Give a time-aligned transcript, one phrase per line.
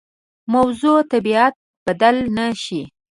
[0.53, 1.53] موضوع طبیعت
[1.87, 2.81] بدل نه شي.